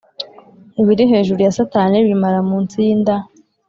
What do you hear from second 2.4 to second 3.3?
munsi yinda.